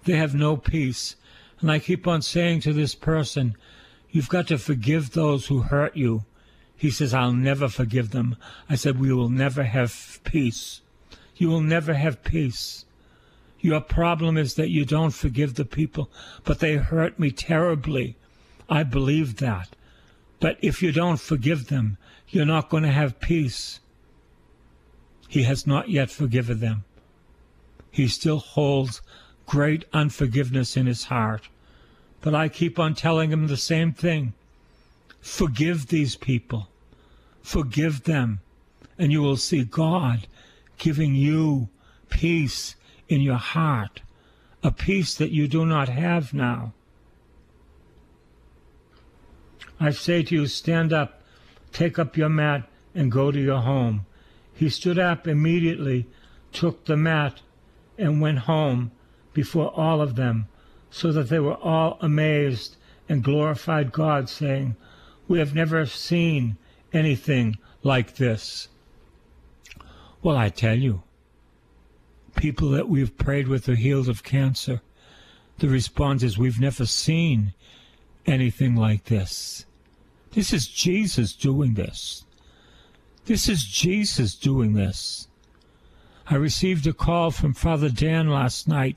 They 0.07 0.17
have 0.17 0.35
no 0.35 0.57
peace. 0.57 1.17
And 1.61 1.71
I 1.71 1.79
keep 1.79 2.07
on 2.07 2.23
saying 2.23 2.61
to 2.61 2.73
this 2.73 2.95
person, 2.95 3.55
You've 4.11 4.31
got 4.31 4.49
to 4.49 4.57
forgive 4.57 5.11
those 5.11 5.47
who 5.47 5.61
hurt 5.61 5.95
you. 5.95 6.25
He 6.75 6.91
says, 6.91 7.13
I'll 7.13 7.33
never 7.33 7.69
forgive 7.69 8.11
them. 8.11 8.37
I 8.71 8.77
said, 8.77 8.99
We 8.99 9.13
will 9.13 9.29
never 9.29 9.65
have 9.65 10.21
peace 10.25 10.81
you 11.37 11.49
will 11.49 11.61
never 11.61 11.95
have 11.95 12.25
peace. 12.25 12.85
Your 13.61 13.81
problem 13.81 14.37
is 14.37 14.55
that 14.55 14.71
you 14.71 14.85
don't 14.85 15.11
forgive 15.11 15.55
the 15.55 15.65
people, 15.65 16.11
but 16.45 16.61
they 16.61 16.77
hurt 16.77 17.19
me 17.19 17.31
terribly. 17.31 18.17
I 18.69 18.83
believe 18.83 19.37
that. 19.37 19.77
But 20.41 20.59
if 20.61 20.83
you 20.83 20.93
don't 20.93 21.21
forgive 21.21 21.69
them, 21.69 21.99
you're 22.29 22.47
not 22.47 22.69
going 22.69 22.83
to 22.83 22.93
have 22.93 23.21
peace. 23.21 23.81
He 25.29 25.43
has 25.45 25.67
not 25.67 25.89
yet 25.89 26.11
forgiven 26.11 26.61
them. 26.61 26.85
He 27.91 28.09
still 28.09 28.39
holds 28.39 29.01
great 29.47 29.85
unforgiveness 29.93 30.77
in 30.77 30.87
his 30.87 31.05
heart. 31.05 31.49
But 32.21 32.35
I 32.35 32.49
keep 32.49 32.79
on 32.79 32.95
telling 32.95 33.31
him 33.31 33.47
the 33.47 33.57
same 33.57 33.93
thing. 33.93 34.35
Forgive 35.21 35.87
these 35.87 36.17
people. 36.17 36.69
Forgive 37.43 38.05
them. 38.05 38.41
And 38.99 39.13
you 39.13 39.23
will 39.23 39.37
see 39.37 39.65
God 39.65 40.27
giving 40.79 41.15
you 41.15 41.69
peace 42.09 42.75
in 43.09 43.21
your 43.21 43.37
heart, 43.37 44.03
a 44.63 44.71
peace 44.71 45.15
that 45.15 45.31
you 45.31 45.47
do 45.47 45.65
not 45.65 45.89
have 45.89 46.35
now. 46.35 46.73
I 49.79 49.91
say 49.91 50.23
to 50.23 50.35
you, 50.35 50.47
stand 50.47 50.93
up, 50.93 51.23
take 51.73 51.99
up 51.99 52.17
your 52.17 52.31
mat, 52.31 52.69
and 52.95 53.13
go 53.13 53.31
to 53.31 53.41
your 53.41 53.61
home. 53.61 54.07
He 54.55 54.71
stood 54.71 54.99
up 54.99 55.29
immediately, 55.29 56.07
took 56.53 56.87
the 56.87 56.97
mat, 56.97 57.43
and 57.99 58.21
went 58.21 58.41
home 58.41 58.91
before 59.37 59.71
all 59.79 60.01
of 60.01 60.17
them, 60.17 60.49
so 60.91 61.13
that 61.13 61.29
they 61.29 61.39
were 61.39 61.59
all 61.59 61.99
amazed 62.01 62.77
and 63.07 63.23
glorified 63.23 63.93
God, 63.93 64.31
saying, 64.31 64.77
We 65.29 65.39
have 65.41 65.55
never 65.55 65.85
seen 65.85 66.57
anything 66.91 67.59
like 67.83 68.17
this. 68.17 68.69
Well, 70.23 70.39
I 70.39 70.49
tell 70.49 70.79
you, 70.79 71.03
people 72.35 72.71
that 72.71 72.89
we've 72.89 73.19
prayed 73.19 73.47
with 73.47 73.69
are 73.69 73.75
healed 73.75 74.09
of 74.09 74.23
cancer. 74.23 74.81
The 75.59 75.69
response 75.69 76.23
is, 76.23 76.39
We've 76.39 76.59
never 76.59 76.87
seen 76.87 77.53
anything 78.25 78.75
like 78.75 79.05
this. 79.05 79.67
This 80.31 80.51
is 80.51 80.67
Jesus 80.67 81.35
doing 81.35 81.75
this. 81.75 82.25
This 83.27 83.51
is 83.51 83.65
Jesus 83.65 84.35
doing 84.35 84.73
this. 84.73 85.29
I 86.27 86.37
received 86.37 86.87
a 86.87 86.95
call 86.95 87.31
from 87.31 87.53
Father 87.53 87.91
Dan 87.91 88.31
last 88.31 88.67
night, 88.67 88.97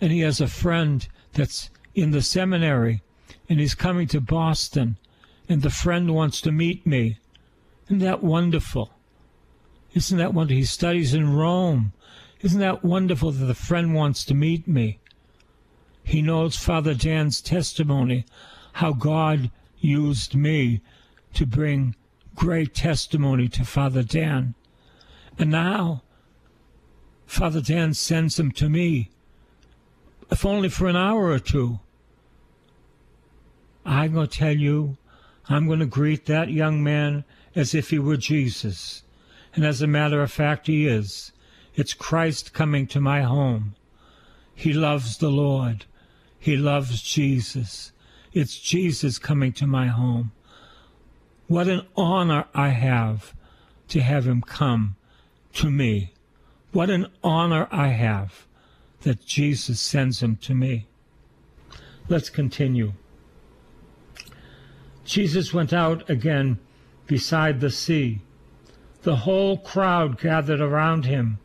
and 0.00 0.12
he 0.12 0.20
has 0.20 0.40
a 0.40 0.46
friend 0.46 1.06
that's 1.32 1.70
in 1.94 2.10
the 2.10 2.22
seminary, 2.22 3.02
and 3.48 3.58
he's 3.60 3.74
coming 3.74 4.06
to 4.08 4.20
Boston, 4.20 4.98
and 5.48 5.62
the 5.62 5.70
friend 5.70 6.14
wants 6.14 6.40
to 6.42 6.52
meet 6.52 6.86
me. 6.86 7.18
Isn't 7.86 8.00
that 8.00 8.22
wonderful? 8.22 8.90
Isn't 9.94 10.18
that 10.18 10.34
wonderful? 10.34 10.58
He 10.58 10.64
studies 10.64 11.14
in 11.14 11.34
Rome. 11.34 11.92
Isn't 12.40 12.60
that 12.60 12.84
wonderful 12.84 13.32
that 13.32 13.44
the 13.44 13.54
friend 13.54 13.94
wants 13.94 14.24
to 14.26 14.34
meet 14.34 14.68
me? 14.68 14.98
He 16.02 16.22
knows 16.22 16.56
Father 16.56 16.94
Dan's 16.94 17.40
testimony, 17.40 18.26
how 18.74 18.92
God 18.92 19.50
used 19.78 20.34
me 20.34 20.80
to 21.34 21.46
bring 21.46 21.96
great 22.34 22.74
testimony 22.74 23.48
to 23.48 23.64
Father 23.64 24.02
Dan. 24.02 24.54
And 25.38 25.50
now, 25.50 26.02
Father 27.26 27.60
Dan 27.60 27.94
sends 27.94 28.38
him 28.38 28.52
to 28.52 28.68
me, 28.68 29.10
if 30.30 30.44
only 30.44 30.68
for 30.68 30.86
an 30.86 30.96
hour 30.96 31.30
or 31.30 31.38
two. 31.38 31.80
I'm 33.84 34.12
going 34.14 34.26
to 34.26 34.38
tell 34.38 34.56
you, 34.56 34.96
I'm 35.48 35.66
going 35.66 35.78
to 35.78 35.86
greet 35.86 36.26
that 36.26 36.50
young 36.50 36.82
man 36.82 37.24
as 37.54 37.74
if 37.74 37.90
he 37.90 37.98
were 37.98 38.16
Jesus. 38.16 39.02
And 39.54 39.64
as 39.64 39.80
a 39.80 39.86
matter 39.86 40.20
of 40.22 40.32
fact, 40.32 40.66
he 40.66 40.86
is. 40.86 41.32
It's 41.74 41.94
Christ 41.94 42.52
coming 42.52 42.86
to 42.88 43.00
my 43.00 43.22
home. 43.22 43.74
He 44.54 44.72
loves 44.72 45.18
the 45.18 45.30
Lord. 45.30 45.84
He 46.38 46.56
loves 46.56 47.02
Jesus. 47.02 47.92
It's 48.32 48.58
Jesus 48.58 49.18
coming 49.18 49.52
to 49.54 49.66
my 49.66 49.86
home. 49.86 50.32
What 51.46 51.68
an 51.68 51.82
honor 51.96 52.46
I 52.54 52.70
have 52.70 53.34
to 53.88 54.00
have 54.00 54.26
him 54.26 54.42
come 54.42 54.96
to 55.54 55.70
me. 55.70 56.12
What 56.72 56.90
an 56.90 57.06
honor 57.22 57.68
I 57.70 57.88
have 57.88 58.46
that 59.06 59.24
Jesus 59.24 59.80
sends 59.80 60.20
him 60.20 60.34
to 60.34 60.52
me. 60.52 60.88
Let's 62.08 62.28
continue. 62.28 62.94
Jesus 65.04 65.54
went 65.54 65.72
out 65.72 66.10
again 66.10 66.58
beside 67.06 67.60
the 67.60 67.70
sea. 67.70 68.22
The 69.02 69.14
whole 69.14 69.58
crowd 69.58 70.20
gathered 70.20 70.60
around 70.60 71.04
him, 71.04 71.38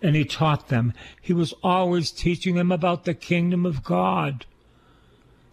and 0.00 0.14
he 0.14 0.24
taught 0.24 0.68
them. 0.68 0.92
He 1.20 1.32
was 1.32 1.52
always 1.60 2.12
teaching 2.12 2.54
them 2.54 2.70
about 2.70 3.04
the 3.04 3.14
kingdom 3.14 3.66
of 3.66 3.82
God, 3.82 4.46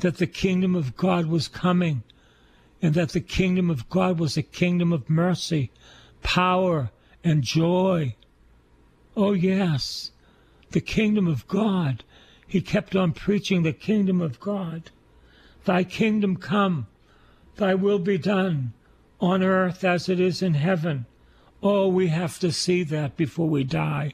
that 0.02 0.18
the 0.18 0.28
kingdom 0.28 0.76
of 0.76 0.96
God 0.96 1.26
was 1.26 1.48
coming, 1.48 2.04
and 2.80 2.94
that 2.94 3.10
the 3.10 3.22
kingdom 3.22 3.72
of 3.72 3.90
God 3.90 4.20
was 4.20 4.38
a 4.38 4.44
kingdom 4.44 4.94
of 4.94 5.10
mercy, 5.10 5.72
power, 6.22 6.92
and 7.24 7.42
joy. 7.42 8.16
Oh, 9.18 9.34
yes, 9.34 10.12
the 10.74 10.82
kingdom 10.82 11.28
of 11.28 11.48
God. 11.48 12.04
He 12.46 12.62
kept 12.62 12.96
on 12.96 13.14
preaching 13.14 13.64
the 13.64 13.74
kingdom 13.74 14.22
of 14.22 14.40
God. 14.40 14.92
Thy 15.66 15.84
kingdom 15.84 16.36
come, 16.36 16.88
thy 17.56 17.74
will 17.74 18.00
be 18.00 18.18
done 18.18 18.74
on 19.22 19.42
earth 19.42 19.84
as 19.84 20.10
it 20.10 20.20
is 20.20 20.42
in 20.42 20.56
heaven. 20.56 21.06
Oh, 21.62 21.88
we 21.88 22.08
have 22.08 22.40
to 22.40 22.52
see 22.52 22.84
that 22.84 23.16
before 23.16 23.48
we 23.48 23.64
die, 23.64 24.14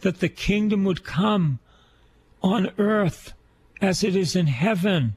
that 0.00 0.20
the 0.20 0.30
kingdom 0.30 0.84
would 0.84 1.04
come 1.04 1.58
on 2.42 2.70
earth 2.78 3.34
as 3.82 4.02
it 4.02 4.16
is 4.16 4.34
in 4.34 4.46
heaven. 4.46 5.16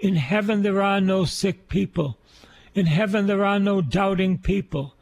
In 0.00 0.16
heaven, 0.16 0.62
there 0.62 0.82
are 0.82 1.00
no 1.00 1.24
sick 1.24 1.68
people. 1.68 2.18
In 2.74 2.86
heaven, 2.86 3.26
there 3.26 3.44
are 3.44 3.60
no 3.60 3.80
doubting 3.80 4.38
people. 4.38 4.94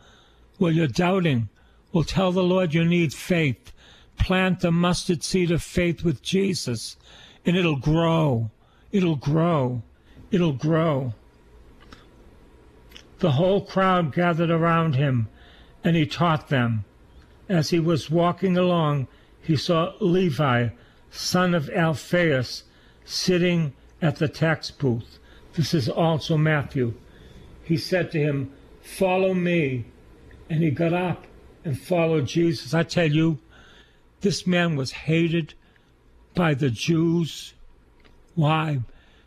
Well, 0.59 0.73
you're 0.73 0.87
doubting. 0.87 1.49
Well, 1.93 2.05
tell 2.05 2.33
the 2.33 2.43
Lord 2.43 2.75
you 2.75 2.85
need 2.85 3.15
faith. 3.15 3.73
Plant 4.19 4.61
the 4.61 4.73
mustard 4.73 5.23
seed 5.23 5.51
of 5.51 5.63
faith 5.63 6.03
with 6.03 6.23
Jesus, 6.23 6.97
and 7.45 7.57
it'll 7.57 7.79
grow. 7.79 8.51
It'll 8.93 9.17
grow. 9.17 9.83
It'll 10.31 10.53
grow. 10.53 11.15
The 13.19 13.33
whole 13.33 13.61
crowd 13.65 14.13
gathered 14.13 14.51
around 14.51 14.95
him, 14.95 15.29
and 15.85 15.97
he 15.97 16.07
taught 16.07 16.49
them. 16.49 16.85
As 17.49 17.71
he 17.71 17.79
was 17.79 18.11
walking 18.11 18.57
along, 18.57 19.07
he 19.41 19.57
saw 19.57 19.93
Levi, 20.01 20.69
son 21.11 21.55
of 21.55 21.71
Alphaeus, 21.71 22.65
sitting 23.05 23.73
at 24.03 24.17
the 24.17 24.29
tax 24.29 24.71
booth. 24.71 25.19
This 25.55 25.73
is 25.73 25.89
also 25.89 26.37
Matthew. 26.37 26.95
He 27.63 27.77
said 27.77 28.11
to 28.13 28.19
him, 28.19 28.53
Follow 28.83 29.35
me 29.35 29.87
and 30.49 30.63
he 30.63 30.71
got 30.71 30.93
up 30.93 31.27
and 31.65 31.79
followed 31.79 32.27
Jesus. 32.27 32.75
I 32.75 32.83
tell 32.83 33.11
you, 33.11 33.39
this 34.21 34.47
man 34.47 34.77
was 34.77 34.93
hated 34.93 35.55
by 36.35 36.55
the 36.55 36.71
Jews. 36.71 37.55
Why? 38.35 38.81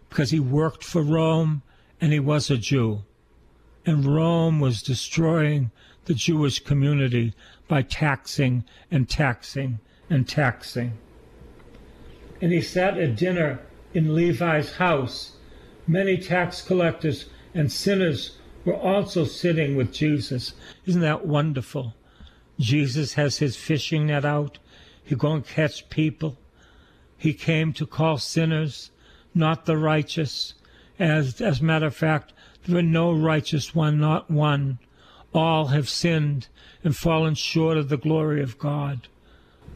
Because 0.10 0.32
he 0.32 0.40
worked 0.40 0.84
for 0.84 1.02
Rome 1.02 1.62
and 2.02 2.14
he 2.14 2.20
was 2.20 2.50
a 2.50 2.58
Jew. 2.58 3.04
And 3.86 4.06
Rome 4.06 4.60
was 4.60 4.84
destroying 4.84 5.72
the 6.06 6.14
Jewish 6.14 6.60
community 6.60 7.34
by 7.68 7.82
taxing 7.82 8.64
and 8.92 9.10
taxing 9.10 9.80
and 10.10 10.28
taxing. 10.28 10.98
And 12.42 12.52
he 12.52 12.62
sat 12.62 12.98
at 12.98 13.16
dinner 13.16 13.60
in 13.94 14.16
Levi's 14.16 14.74
house. 14.74 15.34
Many 15.88 16.18
tax 16.18 16.62
collectors 16.62 17.26
and 17.54 17.72
sinners 17.72 18.38
were 18.66 18.76
also 18.76 19.26
sitting 19.26 19.76
with 19.76 19.92
Jesus. 19.92 20.54
Isn't 20.86 21.02
that 21.02 21.26
wonderful? 21.26 21.96
Jesus 22.60 23.14
has 23.14 23.38
his 23.38 23.56
fishing 23.56 24.08
net 24.08 24.26
out. 24.26 24.60
He 25.04 25.16
to 25.16 25.42
catch 25.42 25.90
people. 25.90 26.38
He 27.18 27.34
came 27.34 27.74
to 27.74 27.86
call 27.86 28.18
sinners, 28.18 28.92
not 29.34 29.66
the 29.66 29.78
righteous. 29.78 30.54
As, 31.00 31.40
as 31.42 31.62
a 31.62 31.64
matter 31.64 31.88
of 31.88 31.96
fact, 31.96 32.34
there 32.66 32.78
are 32.78 32.84
no 32.84 33.14
righteous 33.14 33.74
one, 33.74 34.00
not 34.00 34.30
one. 34.30 34.80
All 35.34 35.68
have 35.68 35.88
sinned 35.88 36.48
and 36.84 36.96
fallen 36.96 37.36
short 37.36 37.78
of 37.78 37.90
the 37.90 37.98
glory 37.98 38.44
of 38.44 38.60
God. 38.60 39.08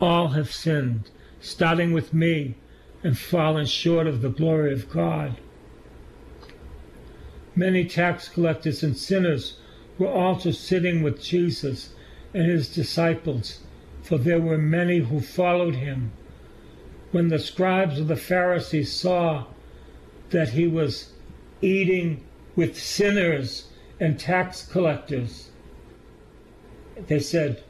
All 0.02 0.30
have 0.30 0.52
sinned, 0.52 1.10
starting 1.40 1.94
with 1.94 2.14
me, 2.14 2.56
and 3.04 3.18
fallen 3.18 3.66
short 3.66 4.08
of 4.08 4.22
the 4.22 4.30
glory 4.30 4.74
of 4.74 4.90
God. 4.90 5.38
Many 7.56 7.86
tax 7.86 8.28
collectors 8.28 8.84
and 8.84 8.98
sinners 8.98 9.58
were 9.98 10.12
also 10.12 10.52
sitting 10.52 11.04
with 11.04 11.22
Jesus 11.22 11.94
and 12.34 12.50
his 12.50 12.74
disciples, 12.74 13.60
for 14.02 14.18
there 14.18 14.40
were 14.40 14.58
many 14.58 15.00
who 15.00 15.20
followed 15.20 15.76
him. 15.76 16.12
When 17.12 17.28
the 17.28 17.40
scribes 17.40 18.00
of 18.00 18.08
the 18.08 18.16
Pharisees 18.16 18.92
saw 18.92 19.46
that 20.32 20.50
he 20.50 20.68
was 20.68 21.14
eating 21.62 22.24
with 22.56 22.80
sinners 22.80 23.68
and 24.00 24.20
tax 24.20 24.66
collectors, 24.66 25.52
they 27.08 27.20
said 27.20 27.64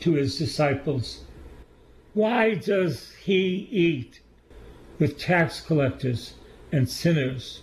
to 0.00 0.12
his 0.12 0.36
disciples, 0.36 1.24
Why 2.14 2.54
does 2.54 3.12
he 3.22 3.68
eat 3.70 4.20
with 4.98 5.18
tax 5.18 5.60
collectors 5.60 6.34
and 6.72 6.88
sinners? 6.88 7.62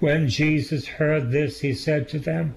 When 0.00 0.28
Jesus 0.28 0.86
heard 0.86 1.32
this, 1.32 1.60
he 1.60 1.74
said 1.74 2.08
to 2.10 2.18
them, 2.18 2.54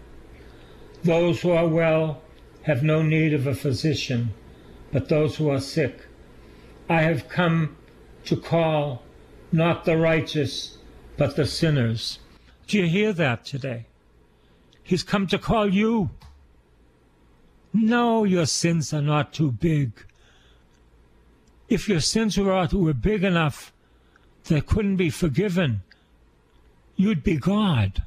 Those 1.04 1.42
who 1.42 1.52
are 1.52 1.68
well 1.68 2.22
have 2.64 2.84
no 2.84 3.02
need 3.02 3.34
of 3.34 3.48
a 3.48 3.56
physician, 3.56 4.34
but 4.92 5.10
those 5.10 5.36
who 5.36 5.50
are 5.50 5.60
sick. 5.60 6.06
I 6.90 7.02
have 7.04 7.28
come 7.28 7.76
to 8.26 8.36
call 8.36 9.04
not 9.52 9.86
the 9.86 9.98
righteous, 9.98 10.78
but 11.18 11.36
the 11.36 11.46
sinners. 11.46 12.20
Do 12.68 12.78
you 12.78 12.88
hear 12.88 13.14
that 13.14 13.46
today? 13.46 13.86
He's 14.84 15.04
come 15.04 15.28
to 15.28 15.40
call 15.40 15.74
you. 15.74 16.10
No, 17.74 18.24
your 18.24 18.46
sins 18.46 18.94
are 18.94 19.02
not 19.02 19.34
too 19.34 19.52
big. 19.52 19.92
If 21.70 21.88
your 21.88 22.02
sins 22.02 22.38
were, 22.38 22.68
were 22.74 22.94
big 22.94 23.24
enough, 23.24 23.72
they 24.46 24.62
couldn't 24.62 24.98
be 24.98 25.10
forgiven 25.10 25.82
you'd 27.02 27.24
be 27.24 27.38
God. 27.38 28.04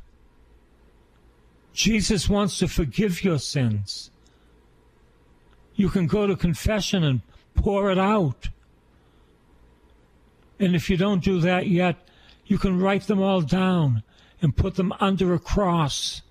Jesus 1.75 2.29
wants 2.29 2.59
to 2.61 2.69
forgive 2.69 3.23
your 3.23 3.39
sins. 3.39 4.11
You 5.75 5.91
can 5.91 6.07
go 6.07 6.27
to 6.27 6.37
confession 6.37 7.05
and 7.05 7.21
pour 7.55 7.91
it 7.91 7.99
out. 7.99 8.49
And 10.59 10.75
if 10.75 10.89
you 10.89 10.97
don't 10.97 11.23
do 11.23 11.41
that 11.41 11.67
yet, 11.67 11.97
you 12.47 12.59
can 12.59 12.81
write 12.81 13.09
them 13.09 13.21
all 13.21 13.41
down 13.41 14.03
and 14.41 14.57
put 14.57 14.77
them 14.77 14.95
under 15.01 15.35
a 15.35 15.39
cross. 15.39 16.23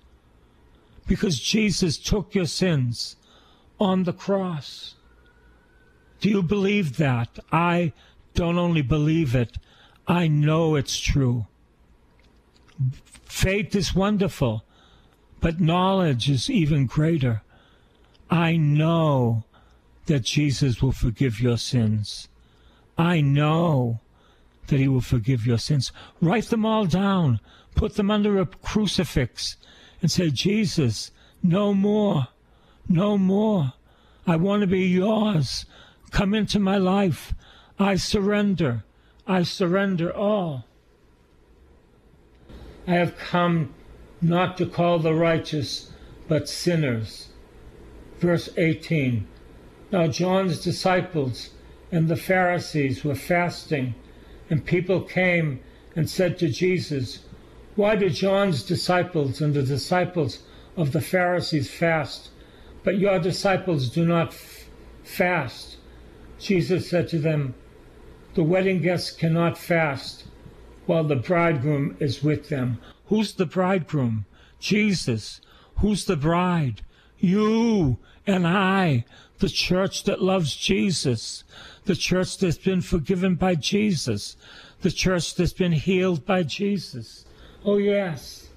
Because 1.06 1.38
Jesus 1.38 1.98
took 1.98 2.34
your 2.34 2.46
sins 2.46 3.16
on 3.78 4.04
the 4.04 4.12
cross. 4.14 4.94
Do 6.20 6.30
you 6.30 6.42
believe 6.42 6.96
that? 6.96 7.38
I 7.52 7.92
don't 8.34 8.56
only 8.56 8.82
believe 8.82 9.34
it, 9.34 9.58
I 10.08 10.26
know 10.26 10.74
it's 10.74 10.98
true. 10.98 11.46
Faith 13.24 13.74
is 13.74 13.94
wonderful, 13.94 14.64
but 15.44 15.60
knowledge 15.60 16.30
is 16.30 16.48
even 16.48 16.86
greater. 16.86 17.42
I 18.30 18.56
know 18.56 19.44
that 20.06 20.22
Jesus 20.22 20.80
will 20.80 20.90
forgive 20.90 21.38
your 21.38 21.58
sins. 21.58 22.28
I 22.96 23.20
know 23.20 24.00
that 24.68 24.80
he 24.80 24.88
will 24.88 25.02
forgive 25.02 25.46
your 25.46 25.58
sins. 25.58 25.92
Write 26.18 26.46
them 26.46 26.64
all 26.64 26.86
down. 26.86 27.40
Put 27.74 27.96
them 27.96 28.10
under 28.10 28.40
a 28.40 28.46
crucifix 28.46 29.58
and 30.00 30.10
say, 30.10 30.30
Jesus, 30.30 31.10
no 31.42 31.74
more. 31.74 32.28
No 32.88 33.18
more. 33.18 33.74
I 34.26 34.36
want 34.36 34.62
to 34.62 34.66
be 34.66 34.86
yours. 34.86 35.66
Come 36.10 36.32
into 36.32 36.58
my 36.58 36.78
life. 36.78 37.34
I 37.78 37.96
surrender. 37.96 38.82
I 39.26 39.42
surrender 39.42 40.10
all. 40.10 40.64
I 42.86 42.92
have 42.92 43.18
come 43.18 43.74
not 44.24 44.56
to 44.56 44.66
call 44.66 44.98
the 44.98 45.14
righteous, 45.14 45.92
but 46.28 46.48
sinners. 46.48 47.28
Verse 48.18 48.48
18. 48.56 49.26
Now 49.92 50.06
John's 50.06 50.60
disciples 50.60 51.50
and 51.92 52.08
the 52.08 52.16
Pharisees 52.16 53.04
were 53.04 53.14
fasting 53.14 53.94
and 54.48 54.64
people 54.64 55.02
came 55.02 55.60
and 55.94 56.08
said 56.08 56.38
to 56.38 56.48
Jesus, 56.48 57.20
Why 57.76 57.96
do 57.96 58.08
John's 58.08 58.62
disciples 58.62 59.40
and 59.40 59.52
the 59.52 59.62
disciples 59.62 60.40
of 60.76 60.92
the 60.92 61.00
Pharisees 61.00 61.70
fast, 61.70 62.30
but 62.82 62.98
your 62.98 63.18
disciples 63.18 63.90
do 63.90 64.04
not 64.06 64.34
fast? 65.02 65.76
Jesus 66.38 66.88
said 66.88 67.08
to 67.08 67.18
them, 67.18 67.54
The 68.34 68.42
wedding 68.42 68.80
guests 68.80 69.10
cannot 69.10 69.58
fast 69.58 70.24
while 70.86 71.04
the 71.04 71.16
bridegroom 71.16 71.96
is 72.00 72.22
with 72.22 72.48
them. 72.48 72.78
Who's 73.06 73.34
the 73.34 73.46
bridegroom? 73.46 74.26
Jesus. 74.58 75.40
Who's 75.80 76.04
the 76.04 76.16
bride? 76.16 76.82
You 77.18 77.98
and 78.26 78.46
I, 78.46 79.04
the 79.38 79.48
church 79.48 80.04
that 80.04 80.22
loves 80.22 80.56
Jesus 80.56 81.44
the 81.84 81.94
church 81.94 82.38
that's 82.38 82.58
been 82.58 82.80
forgiven 82.80 83.34
by 83.34 83.54
Jesus, 83.54 84.36
the 84.80 84.90
church 84.90 85.34
that's 85.34 85.52
been 85.52 85.72
healed 85.72 86.24
by 86.24 86.42
Jesus. 86.42 87.24
Oh, 87.64 87.76
yes. 87.76 88.48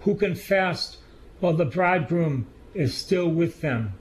Who 0.00 0.14
can 0.14 0.34
fast 0.34 0.98
while 1.40 1.54
the 1.54 1.64
bridegroom 1.64 2.46
is 2.74 2.96
still 2.96 3.28
with 3.28 3.60
them? 3.60 3.94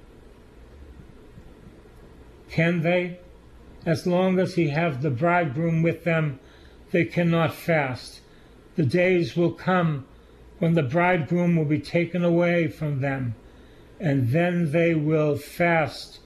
Can 2.49 2.81
they? 2.81 3.19
As 3.85 4.07
long 4.07 4.39
as 4.39 4.55
he 4.55 4.69
have 4.69 5.01
the 5.01 5.09
bridegroom 5.09 5.81
with 5.81 6.03
them, 6.03 6.39
they 6.95 7.03
cannot 7.03 7.53
fast. 7.53 8.21
The 8.77 8.86
days 8.86 9.36
will 9.36 9.51
come 9.51 10.05
when 10.60 10.75
the 10.75 10.81
bridegroom 10.81 11.58
will 11.58 11.65
be 11.65 11.77
taken 11.77 12.23
away 12.23 12.69
from 12.69 13.01
them, 13.01 13.36
and 13.99 14.29
then 14.29 14.71
they 14.71 14.95
will 14.95 15.36
fast 15.36 16.19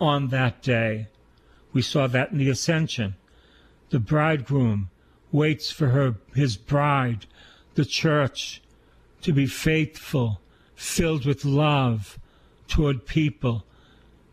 on 0.00 0.28
that 0.28 0.62
day. 0.62 1.08
We 1.74 1.82
saw 1.82 2.06
that 2.06 2.32
in 2.32 2.38
the 2.38 2.48
ascension. 2.48 3.16
The 3.90 3.98
bridegroom 3.98 4.88
waits 5.30 5.70
for 5.70 5.88
her, 5.88 6.14
his 6.34 6.56
bride, 6.56 7.26
the 7.74 7.84
church, 7.84 8.62
to 9.20 9.32
be 9.34 9.44
faithful, 9.44 10.40
filled 10.74 11.26
with 11.26 11.44
love 11.44 12.18
toward 12.66 13.04
people, 13.04 13.66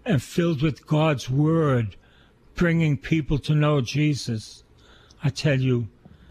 and 0.06 0.24
filled 0.24 0.62
with 0.62 0.88
God's 0.88 1.30
word, 1.30 1.98
bringing 2.56 2.96
people 2.96 3.40
to 3.40 3.54
know 3.54 3.82
Jesus. 3.82 4.64
I 5.24 5.30
tell 5.30 5.60
you, 5.60 5.88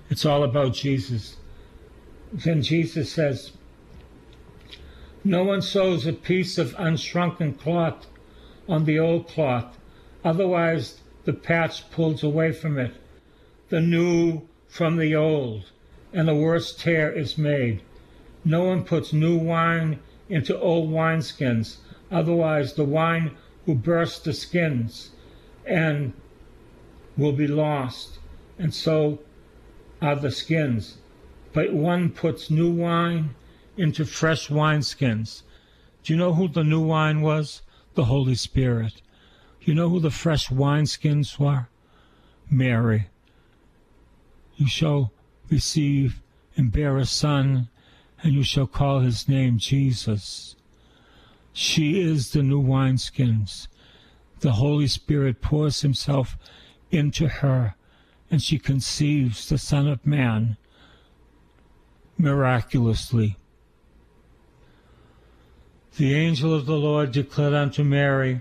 it's 0.09 0.24
all 0.24 0.42
about 0.42 0.74
Jesus. 0.74 1.37
Then 2.33 2.62
Jesus 2.62 3.12
says, 3.12 3.53
No 5.24 5.44
one 5.44 5.62
sews 5.62 6.07
a 6.07 6.12
piece 6.12 6.59
of 6.59 6.74
unshrunken 6.79 7.59
cloth 7.59 8.07
on 8.68 8.85
the 8.85 8.98
old 8.98 9.26
cloth, 9.29 9.79
otherwise 10.24 11.00
the 11.24 11.33
patch 11.33 11.90
pulls 11.90 12.22
away 12.22 12.53
from 12.53 12.79
it, 12.79 12.94
the 13.68 13.81
new 13.81 14.42
from 14.68 14.96
the 14.96 15.14
old, 15.14 15.70
and 16.12 16.31
a 16.31 16.35
worse 16.35 16.74
tear 16.74 17.12
is 17.12 17.37
made. 17.37 17.83
No 18.44 18.64
one 18.64 18.85
puts 18.85 19.12
new 19.12 19.37
wine 19.37 19.98
into 20.29 20.59
old 20.59 20.90
wineskins, 20.90 21.79
otherwise 22.11 22.74
the 22.74 22.85
wine 22.85 23.37
will 23.66 23.74
burst 23.74 24.24
the 24.24 24.33
skins 24.33 25.11
and 25.66 26.12
will 27.16 27.33
be 27.33 27.48
lost, 27.48 28.19
and 28.61 28.73
so 28.73 29.18
are 30.01 30.14
the 30.14 30.31
skins. 30.31 30.99
But 31.53 31.73
one 31.73 32.11
puts 32.11 32.51
new 32.51 32.70
wine 32.70 33.35
into 33.77 34.05
fresh 34.05 34.49
wineskins. 34.49 35.42
Do 36.05 36.12
you 36.12 36.18
know 36.18 36.35
who 36.35 36.46
the 36.46 36.62
new 36.62 36.81
wine 36.81 37.23
was? 37.23 37.62
the 37.94 38.05
Holy 38.05 38.35
Spirit. 38.35 39.03
You 39.61 39.75
know 39.75 39.88
who 39.88 40.01
the 40.01 40.11
fresh 40.11 40.49
wineskins 40.49 41.38
were? 41.38 41.68
Mary. 42.49 43.09
You 44.57 44.68
shall 44.68 45.12
receive 45.51 46.23
and 46.57 46.73
bear 46.73 46.96
a 46.96 47.05
son, 47.05 47.68
and 48.23 48.33
you 48.33 48.42
shall 48.42 48.66
call 48.66 49.01
his 49.01 49.29
name 49.29 49.59
Jesus. 49.59 50.57
She 51.53 52.01
is 52.01 52.31
the 52.31 52.42
new 52.42 52.62
wineskins. 52.62 53.68
The 54.40 54.53
Holy 54.53 54.87
Spirit 54.87 55.40
pours 55.40 55.81
himself 55.81 56.37
into 56.90 57.29
her, 57.29 57.75
and 58.31 58.43
she 58.43 58.59
conceives 58.59 59.49
the 59.49 59.59
Son 59.59 59.88
of 59.88 60.07
Man 60.07 60.57
miraculously. 62.16 63.37
The 65.97 66.14
angel 66.14 66.55
of 66.55 66.66
the 66.66 66.77
Lord 66.77 67.11
declared 67.12 67.55
unto 67.55 67.83
Mary, 67.83 68.40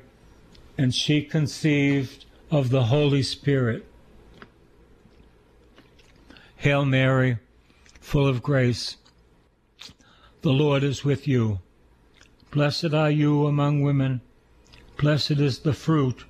and 0.78 0.93
she 0.93 1.21
conceived 1.23 2.25
of 2.52 2.69
the 2.69 2.86
Holy 2.86 3.23
Spirit. 3.23 3.86
Hail 6.58 6.86
Mary, 6.86 7.38
full 7.99 8.28
of 8.28 8.43
grace, 8.43 8.97
the 10.41 10.52
Lord 10.52 10.84
is 10.84 11.04
with 11.04 11.28
you. 11.28 11.60
Blessed 12.52 12.93
are 12.93 13.12
you 13.12 13.45
among 13.45 13.82
women, 13.82 14.21
blessed 14.97 15.39
is 15.39 15.60
the 15.60 15.73
fruit 15.73 16.25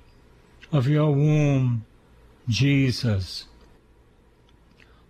of 0.72 0.88
your 0.88 1.12
womb, 1.12 1.84
Jesus. 2.48 3.46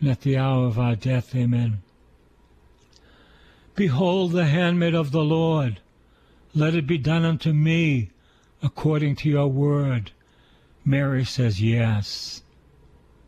and 0.00 0.10
at 0.10 0.22
the 0.22 0.36
hour 0.36 0.66
of 0.66 0.78
our 0.78 0.96
death. 0.96 1.34
Amen. 1.34 1.82
Behold 3.74 4.32
the 4.32 4.46
handmaid 4.46 4.94
of 4.94 5.10
the 5.10 5.24
Lord 5.24 5.80
let 6.54 6.74
it 6.74 6.86
be 6.86 6.98
done 6.98 7.24
unto 7.24 7.52
me 7.52 8.10
according 8.62 9.16
to 9.16 9.28
your 9.28 9.48
word. 9.48 10.12
Mary 10.84 11.24
says, 11.24 11.60
Yes. 11.60 12.42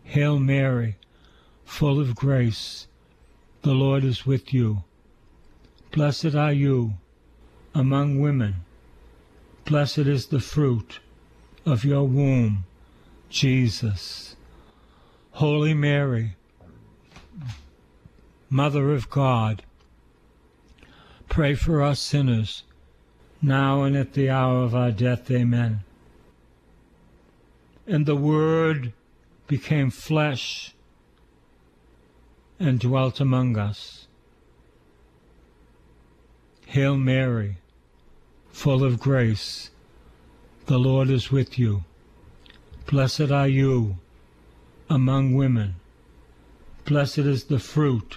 Hail 0.04 0.38
Mary, 0.38 0.96
full 1.64 1.98
of 1.98 2.14
grace, 2.14 2.86
the 3.62 3.72
Lord 3.72 4.04
is 4.04 4.24
with 4.24 4.54
you. 4.54 4.84
Blessed 5.90 6.36
are 6.36 6.52
you 6.52 6.94
among 7.74 8.20
women. 8.20 8.56
Blessed 9.64 9.98
is 9.98 10.26
the 10.26 10.38
fruit 10.38 11.00
of 11.64 11.84
your 11.84 12.04
womb, 12.04 12.64
Jesus. 13.28 14.36
Holy 15.32 15.74
Mary, 15.74 16.36
Mother 18.56 18.94
of 18.94 19.10
God, 19.10 19.64
pray 21.28 21.54
for 21.54 21.82
us 21.82 22.00
sinners 22.00 22.62
now 23.42 23.82
and 23.82 23.94
at 23.94 24.14
the 24.14 24.30
hour 24.30 24.62
of 24.62 24.74
our 24.74 24.90
death. 24.90 25.30
Amen. 25.30 25.80
And 27.86 28.06
the 28.06 28.16
Word 28.16 28.94
became 29.46 29.90
flesh 29.90 30.74
and 32.58 32.80
dwelt 32.80 33.20
among 33.20 33.58
us. 33.58 34.06
Hail 36.64 36.96
Mary, 36.96 37.58
full 38.52 38.82
of 38.82 38.98
grace, 38.98 39.68
the 40.64 40.78
Lord 40.78 41.10
is 41.10 41.30
with 41.30 41.58
you. 41.58 41.84
Blessed 42.86 43.30
are 43.30 43.48
you 43.48 43.98
among 44.88 45.34
women. 45.34 45.74
Blessed 46.86 47.18
is 47.18 47.44
the 47.44 47.58
fruit 47.58 48.16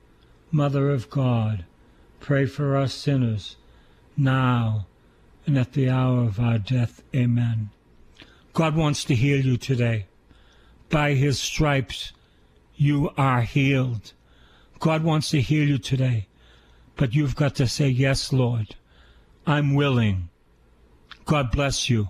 Mother 0.53 0.89
of 0.89 1.09
God, 1.09 1.63
pray 2.19 2.45
for 2.45 2.75
us 2.75 2.93
sinners, 2.93 3.55
now 4.17 4.85
and 5.45 5.57
at 5.57 5.71
the 5.71 5.89
hour 5.89 6.23
of 6.23 6.39
our 6.39 6.57
death. 6.57 7.01
Amen. 7.15 7.69
God 8.53 8.75
wants 8.75 9.05
to 9.05 9.15
heal 9.15 9.45
you 9.45 9.55
today. 9.55 10.07
By 10.89 11.13
his 11.13 11.39
stripes, 11.39 12.11
you 12.75 13.11
are 13.17 13.43
healed. 13.43 14.11
God 14.79 15.03
wants 15.03 15.29
to 15.29 15.39
heal 15.39 15.65
you 15.65 15.77
today. 15.77 16.27
But 16.97 17.15
you've 17.15 17.35
got 17.35 17.55
to 17.55 17.67
say, 17.67 17.87
Yes, 17.87 18.33
Lord, 18.33 18.75
I'm 19.47 19.73
willing. 19.73 20.29
God 21.23 21.51
bless 21.51 21.89
you. 21.89 22.09